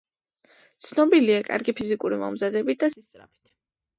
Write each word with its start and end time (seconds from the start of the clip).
ცნობილია 0.85 1.43
კარგი 1.49 1.75
ფიზიკური 1.81 2.19
მომზადებით 2.23 2.81
და 2.85 2.89
სისწრაფით. 2.97 3.53